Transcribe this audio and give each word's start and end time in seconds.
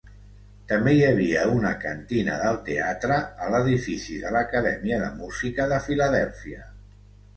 També 0.69 0.93
hi 0.99 1.03
havia 1.09 1.43
una 1.57 1.73
cantina 1.83 2.37
del 2.43 2.57
teatre 2.69 3.19
a 3.45 3.51
l’edifici 3.57 4.17
de 4.25 4.33
l'Acadèmia 4.37 4.99
de 5.07 5.11
Música 5.23 5.69
de 5.75 5.79
Filadèlfia. 5.91 6.67